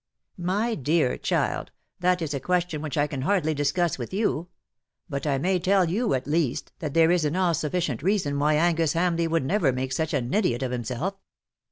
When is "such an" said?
9.93-10.33